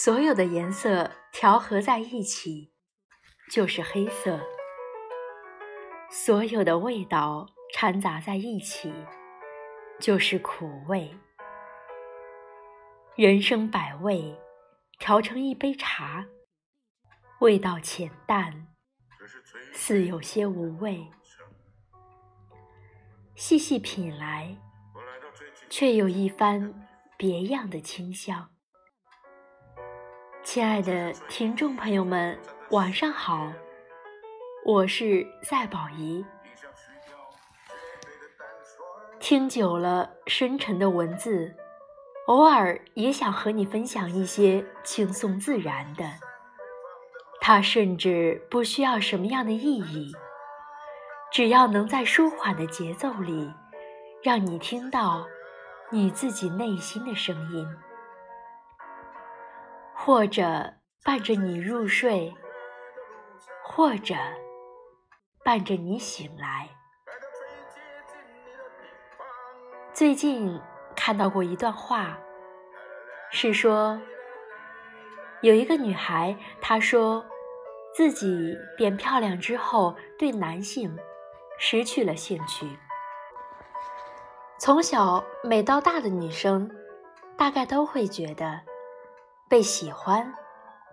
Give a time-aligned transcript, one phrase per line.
[0.00, 2.72] 所有的颜色调和在一起
[3.50, 4.38] 就是黑色，
[6.08, 8.94] 所有的味道掺杂在一起
[9.98, 11.12] 就是苦味。
[13.16, 14.38] 人生百味，
[15.00, 16.28] 调成一杯茶，
[17.40, 18.68] 味道浅淡，
[19.72, 21.10] 似有些无味。
[23.34, 24.56] 细细品来，
[25.68, 28.48] 却有一番别样的清香。
[30.50, 32.38] 亲爱的听众朋友们，
[32.70, 33.52] 晚上好，
[34.64, 36.24] 我是赛宝仪。
[39.20, 41.54] 听久了深沉的文字。
[42.28, 46.10] 偶尔也想和你分享一些轻松自然的，
[47.42, 50.10] 它甚至不需要什么样的意义，
[51.30, 53.52] 只要能在舒缓的节奏里，
[54.22, 55.26] 让你听到
[55.90, 57.68] 你自己内心的声音，
[60.08, 60.72] 或者
[61.04, 62.34] 伴着你入睡，
[63.62, 64.14] 或者
[65.44, 66.66] 伴着你醒来。
[69.92, 70.58] 最近。
[70.96, 72.18] 看到过一段话，
[73.30, 74.00] 是说
[75.42, 77.24] 有一个女孩，她说
[77.94, 80.98] 自己变漂亮之后，对男性
[81.58, 82.66] 失去了兴趣。
[84.58, 86.68] 从小美到大的女生，
[87.36, 88.60] 大概都会觉得
[89.48, 90.34] 被喜欢、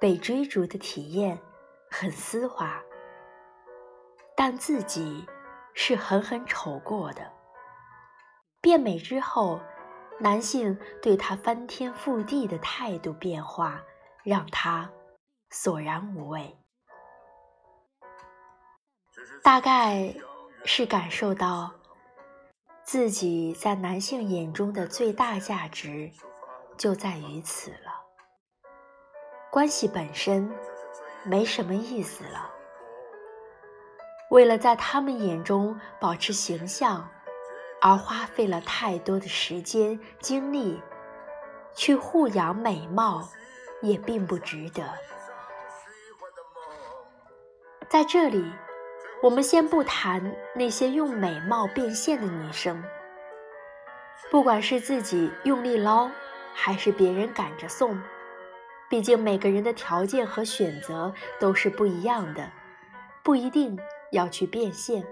[0.00, 1.38] 被追逐的体验
[1.90, 2.82] 很丝滑，
[4.36, 5.26] 但自己
[5.74, 7.32] 是狠狠丑过的。
[8.60, 9.60] 变美之后。
[10.22, 13.82] 男性对她翻天覆地的态度变化，
[14.22, 14.90] 让她
[15.48, 16.58] 索然无味。
[19.42, 20.14] 大概
[20.66, 21.72] 是感受到
[22.84, 26.12] 自己在男性眼中的最大价值
[26.76, 27.99] 就在于此了。
[29.50, 30.50] 关系本身
[31.24, 32.50] 没什么意思了，
[34.30, 37.08] 为了在他们眼中保持形象。
[37.82, 40.82] 而花费了太多的时间精力
[41.74, 43.26] 去护养美貌，
[43.80, 44.84] 也并不值得。
[47.88, 48.52] 在这里，
[49.22, 52.84] 我们先不谈那些用美貌变现的女生，
[54.30, 56.10] 不管是自己用力捞，
[56.52, 57.98] 还是别人赶着送，
[58.90, 62.50] 毕竟每个人的条件和选择都是不一样的，
[63.22, 63.78] 不一定
[64.10, 65.06] 要去变现。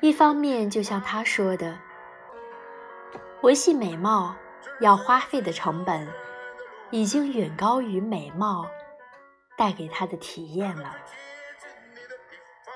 [0.00, 1.78] 一方面，就像他说的，
[3.42, 4.34] 维系美貌
[4.80, 6.08] 要花费的成本，
[6.90, 8.66] 已经远高于美貌
[9.56, 10.96] 带给他的体验了。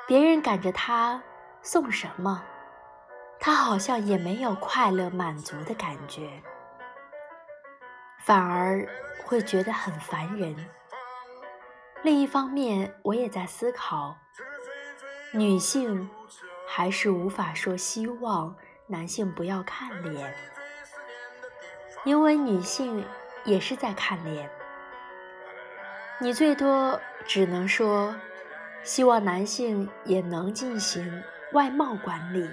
[0.06, 1.20] 别人赶着他
[1.60, 2.44] 送什么，
[3.40, 6.40] 他好像也没有快乐满足的感觉，
[8.28, 8.86] 反而
[9.24, 10.54] 会觉得很烦人。
[12.02, 14.14] 另一方面，我也在思考，
[15.32, 16.06] 女性。
[16.70, 18.54] 还是无法说希望
[18.86, 20.34] 男性不要看脸，
[22.04, 23.02] 因为女性
[23.42, 24.50] 也是在看脸。
[26.20, 28.14] 你最多只能说
[28.82, 31.22] 希望男性也能进行
[31.54, 32.46] 外貌管理，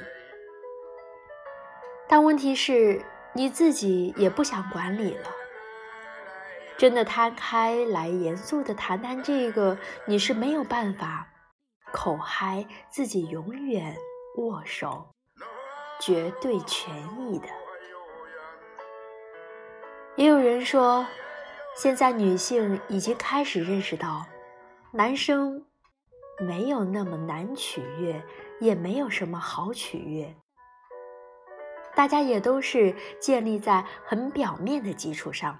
[2.07, 3.03] 但问题是
[3.33, 5.29] 你自己也不想管理了。
[6.77, 11.27] 真的摊开来严肃的谈谈这个，你是没有办法。
[11.93, 13.95] 口嗨自己永远
[14.37, 15.07] 握手，
[16.01, 17.47] 绝对权益的。
[20.17, 21.05] 也有人说，
[21.77, 24.25] 现在女性已经开始认识到，
[24.91, 25.65] 男生
[26.37, 28.21] 没有那么难取悦，
[28.59, 30.35] 也没有什么好取悦。
[31.95, 35.57] 大家也都是建立在很表面的基础上，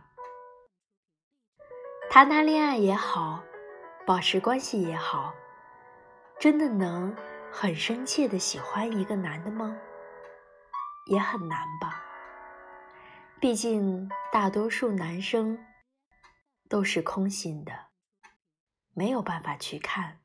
[2.16, 3.44] 谈谈恋爱也好，
[4.06, 5.34] 保持关系也好。
[6.40, 7.14] 真的能
[7.52, 9.76] 很深切的喜欢一个男的吗？
[11.08, 12.02] 也很难吧。
[13.42, 15.60] 毕竟大多数男生
[16.70, 17.74] 都是空心的，
[18.94, 20.18] 没有办法去看。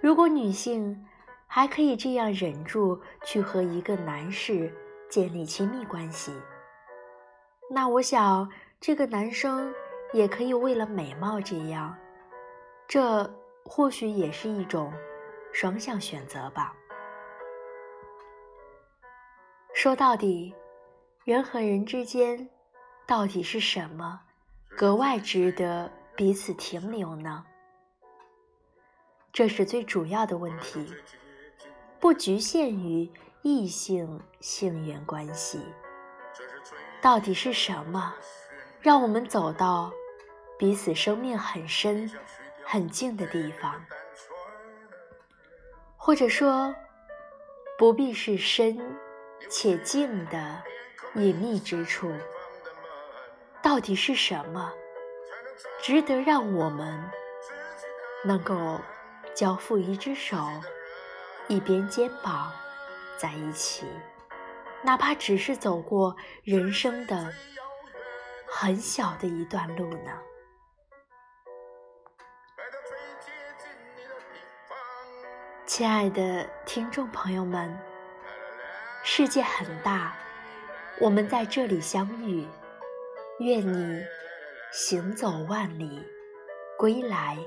[0.00, 1.06] 如果女性
[1.46, 4.76] 还可以这样忍住去和一个男士
[5.08, 6.32] 建立亲密关系，
[7.70, 9.72] 那我想这个男生
[10.12, 11.96] 也可以为了美貌这样，
[12.86, 13.30] 这。
[13.62, 14.92] 或许也是一种
[15.52, 16.74] 双向选择吧。
[19.74, 20.52] 说到底，
[21.24, 22.48] 人和人之间
[23.06, 24.22] 到底是什么
[24.76, 27.44] 格外值得彼此停留呢？
[29.30, 30.84] 这是最主要的问题，
[32.00, 33.08] 不局限于
[33.42, 35.60] 异性性缘关系。
[37.00, 38.14] 到底是什么
[38.80, 39.92] 让我们走到
[40.60, 42.10] 彼此生命很深、
[42.66, 43.82] 很近的地方，
[45.96, 46.74] 或者说，
[47.78, 48.78] 不必是深
[49.48, 50.62] 且近的
[51.14, 52.12] 隐秘之处。
[53.62, 54.70] 到底是什么
[55.80, 57.10] 值得让我们
[58.22, 58.78] 能够
[59.34, 60.36] 交付一只手，
[61.48, 62.52] 一边肩膀
[63.16, 63.86] 在一起，
[64.82, 67.32] 哪怕只是走过人生的
[68.46, 70.12] 很小的一段路呢？
[75.70, 77.78] 亲爱的听众朋友们，
[79.04, 80.16] 世界很大，
[80.98, 82.44] 我们在这里相遇。
[83.38, 84.02] 愿你
[84.72, 86.04] 行走万里，
[86.76, 87.38] 归来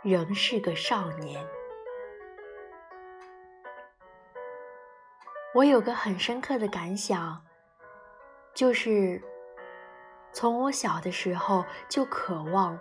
[0.00, 1.46] 仍是个少年。
[5.54, 7.44] 我有个很深刻的感想，
[8.54, 9.22] 就是
[10.32, 12.78] 从我小的时候就渴望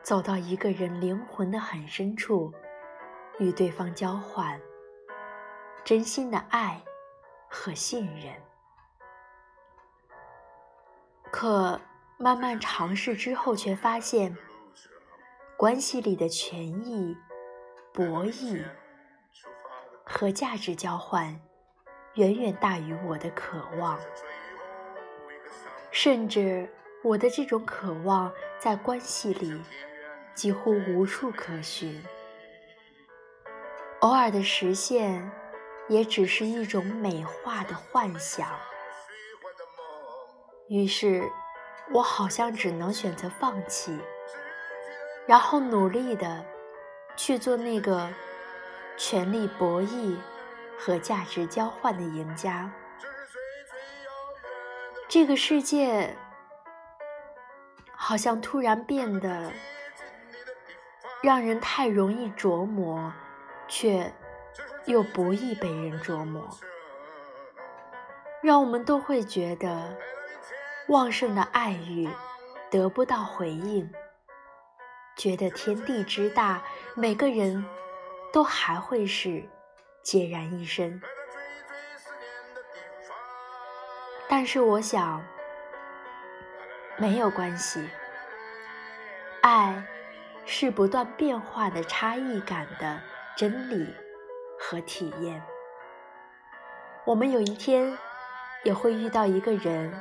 [0.00, 2.54] 走到一个人灵魂的很深处，
[3.38, 4.60] 与对方交换
[5.84, 6.82] 真心的爱
[7.48, 8.34] 和信任。
[11.30, 11.80] 可
[12.16, 14.36] 慢慢尝试之后，却发现
[15.56, 17.16] 关系里的权益、
[17.92, 18.64] 博弈
[20.04, 21.40] 和价值交换
[22.14, 24.00] 远远大于我的渴望，
[25.90, 26.68] 甚至
[27.04, 29.60] 我的这种渴望在关系里
[30.34, 32.02] 几乎无处可寻，
[34.00, 35.30] 偶尔的实现
[35.88, 38.48] 也只是一种美化的幻想。
[40.68, 41.28] 于是，
[41.92, 43.98] 我好像只能选择放弃，
[45.26, 46.44] 然后努力的
[47.16, 48.08] 去做那个
[48.96, 50.16] 权力博弈
[50.78, 52.70] 和价值交换的赢家。
[55.08, 56.14] 这个世界
[57.96, 59.50] 好像突然变得
[61.22, 63.10] 让人太容易琢磨，
[63.68, 64.12] 却
[64.86, 66.48] 又不易被人琢磨，
[68.42, 69.96] 让我们都会觉得。
[70.88, 72.08] 旺盛的爱欲
[72.70, 73.92] 得不到回应，
[75.18, 76.62] 觉得天地之大，
[76.94, 77.62] 每个人
[78.32, 79.46] 都还会是
[80.02, 80.98] 孑然一身。
[84.30, 85.22] 但是我想，
[86.96, 87.86] 没有关系，
[89.42, 89.84] 爱
[90.46, 92.98] 是不断变化的差异感的
[93.38, 93.94] 真理
[94.58, 95.40] 和体验。
[97.06, 97.96] 我们有一天
[98.64, 99.94] 也会遇到一个人。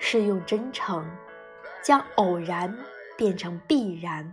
[0.00, 1.04] 是用真诚
[1.82, 2.72] 将偶然
[3.16, 4.32] 变成必然，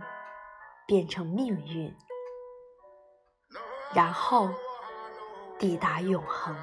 [0.86, 1.92] 变成命运，
[3.92, 4.48] 然后
[5.58, 6.56] 抵达永恒。